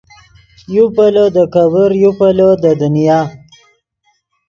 یو 0.75 0.85
پیلو 0.95 1.25
دے 1.35 1.43
کېبر 1.53 1.89
یو 2.01 2.11
پیلو 2.19 2.49
دے 2.61 2.71
دنیا 2.81 3.19